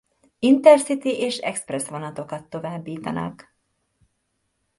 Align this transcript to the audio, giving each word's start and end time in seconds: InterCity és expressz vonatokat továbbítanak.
InterCity 0.47 1.13
és 1.19 1.37
expressz 1.37 1.89
vonatokat 1.89 2.49
továbbítanak. 2.49 3.53